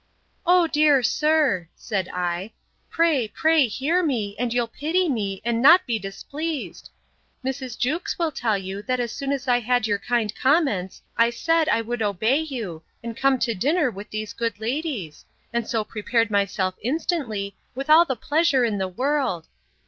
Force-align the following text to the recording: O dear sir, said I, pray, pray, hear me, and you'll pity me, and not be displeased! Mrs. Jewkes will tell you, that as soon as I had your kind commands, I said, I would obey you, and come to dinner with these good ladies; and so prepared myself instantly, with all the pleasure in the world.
O 0.47 0.65
dear 0.65 1.03
sir, 1.03 1.69
said 1.75 2.09
I, 2.11 2.53
pray, 2.89 3.27
pray, 3.27 3.67
hear 3.67 4.01
me, 4.03 4.35
and 4.39 4.51
you'll 4.51 4.65
pity 4.67 5.07
me, 5.07 5.43
and 5.45 5.61
not 5.61 5.85
be 5.85 5.99
displeased! 5.99 6.89
Mrs. 7.45 7.77
Jewkes 7.77 8.17
will 8.17 8.31
tell 8.31 8.57
you, 8.57 8.81
that 8.81 8.99
as 8.99 9.11
soon 9.11 9.31
as 9.31 9.47
I 9.47 9.59
had 9.59 9.85
your 9.85 9.99
kind 9.99 10.33
commands, 10.35 11.03
I 11.17 11.29
said, 11.29 11.69
I 11.69 11.81
would 11.81 12.01
obey 12.01 12.39
you, 12.39 12.81
and 13.03 13.15
come 13.15 13.37
to 13.41 13.53
dinner 13.53 13.91
with 13.91 14.09
these 14.09 14.33
good 14.33 14.59
ladies; 14.59 15.23
and 15.53 15.67
so 15.67 15.83
prepared 15.83 16.31
myself 16.31 16.73
instantly, 16.81 17.55
with 17.75 17.87
all 17.87 18.03
the 18.05 18.15
pleasure 18.15 18.65
in 18.65 18.79
the 18.79 18.87
world. 18.87 19.47